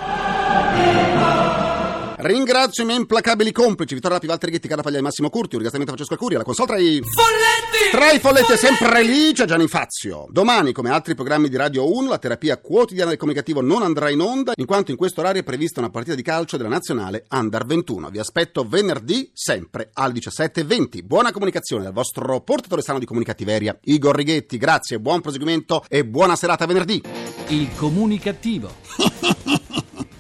Ringrazio 2.18 2.84
i 2.84 2.86
miei 2.86 3.00
implacabili 3.00 3.52
complici 3.52 3.94
Vittorio 3.94 4.18
Rapi, 4.18 4.28
Walter 4.28 4.50
Ghetti, 4.50 4.68
Carla 4.68 4.84
Paglia 4.84 5.00
e 5.00 5.02
Massimo 5.02 5.30
Curti 5.30 5.56
Un 5.56 5.62
ringraziamento 5.62 5.94
a 5.94 5.96
Francesco 5.96 6.14
Alcuri 6.14 6.36
alla 6.36 6.44
console 6.44 6.68
tra 6.68 6.78
i... 6.78 7.02
Folletti! 7.02 7.92
Tra 7.92 8.12
i 8.12 8.20
folletti 8.20 8.52
è 8.54 8.58
sempre 8.58 9.04
lì 9.04 9.34
c'è 9.34 9.46
Gianni 9.46 9.68
Fazio. 9.68 10.26
Domani, 10.30 10.72
come 10.72 10.90
altri 10.90 11.16
programmi 11.16 11.50
di 11.50 11.56
Radio 11.56 11.92
1 11.96 12.10
La 12.10 12.18
terapia 12.18 12.58
quotidiana 12.58 13.10
del 13.10 13.20
comunicativo 13.20 13.62
non 13.62 13.84
andrà 13.84 14.10
in 14.10 14.22
onda 14.22 14.54
In 14.56 14.66
quanto 14.66 14.92
in 14.92 14.98
questo 14.98 15.22
orario 15.22 15.42
è 15.42 15.44
prevista 15.44 15.80
una 15.80 15.90
partita 15.90 16.16
di 16.16 16.22
calcio 16.22 16.58
della 16.58 16.70
nazionale 16.70 17.26
Under 17.30 17.66
21 17.66 18.10
Vi 18.10 18.20
aspetto 18.20 18.66
venerdì, 18.68 19.32
sempre 19.34 19.90
alle 19.94 20.14
17.20 20.14 21.04
Buona 21.04 21.32
comunicazione 21.32 21.84
dal 21.84 21.94
vostro 21.94 22.42
portatore 22.42 22.82
sano 22.82 23.00
di 23.00 23.06
comunicativeria 23.06 23.78
Igor 23.84 24.16
Righetti. 24.16 24.58
Grazie, 24.58 25.00
buon 25.00 25.22
proseguimento 25.22 25.84
e 25.88 26.06
buona 26.06 26.36
serata 26.36 26.66
venerdì. 26.66 27.02
Il 27.48 27.70
comunicativo. 27.76 28.72